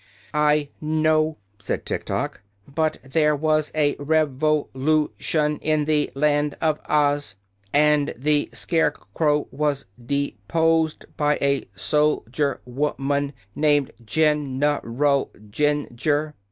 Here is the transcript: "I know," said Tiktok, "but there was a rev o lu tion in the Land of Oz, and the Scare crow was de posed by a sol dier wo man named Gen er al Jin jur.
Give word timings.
"I 0.33 0.69
know," 0.81 1.37
said 1.59 1.85
Tiktok, 1.85 2.41
"but 2.67 2.97
there 3.03 3.35
was 3.35 3.71
a 3.75 3.95
rev 3.99 4.43
o 4.43 4.67
lu 4.73 5.11
tion 5.19 5.59
in 5.59 5.85
the 5.85 6.09
Land 6.15 6.57
of 6.59 6.79
Oz, 6.89 7.35
and 7.71 8.11
the 8.17 8.49
Scare 8.51 8.89
crow 9.13 9.47
was 9.51 9.85
de 10.03 10.35
posed 10.47 11.05
by 11.17 11.37
a 11.39 11.67
sol 11.75 12.23
dier 12.31 12.61
wo 12.65 12.95
man 12.97 13.33
named 13.53 13.91
Gen 14.03 14.59
er 14.63 14.81
al 15.05 15.29
Jin 15.51 15.87
jur. 15.93 16.33